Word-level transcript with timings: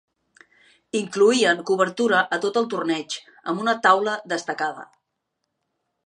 Incloïen 0.99 1.59
cobertura 1.69 2.21
a 2.37 2.39
tot 2.45 2.57
el 2.61 2.65
torneig, 2.71 3.17
amb 3.53 3.61
una 3.65 3.75
"taula 3.83 4.15
destacada". 4.33 4.87